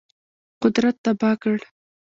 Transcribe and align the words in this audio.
قدرت 0.61 0.95
تباه 1.05 1.35
کړ. 1.41 1.57